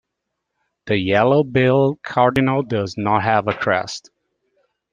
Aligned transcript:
The 0.87 0.97
yellow-billed 0.97 2.01
cardinal 2.01 2.63
does 2.63 2.95
not 2.97 3.21
have 3.21 3.47
a 3.47 3.53
crest. 3.53 4.09